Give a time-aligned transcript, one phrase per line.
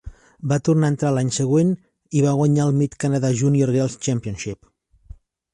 [0.51, 1.69] Va tornar a entrar l'any següent
[2.21, 4.71] i va guanyar el Mid-Canada Junior Girls Championship.